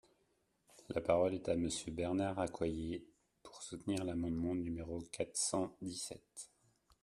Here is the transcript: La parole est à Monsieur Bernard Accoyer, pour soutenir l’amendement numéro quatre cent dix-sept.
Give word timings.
La 0.89 0.99
parole 0.99 1.35
est 1.35 1.47
à 1.47 1.55
Monsieur 1.55 1.91
Bernard 1.91 2.39
Accoyer, 2.39 3.05
pour 3.43 3.61
soutenir 3.61 4.03
l’amendement 4.03 4.55
numéro 4.55 4.97
quatre 5.11 5.37
cent 5.37 5.77
dix-sept. 5.83 6.49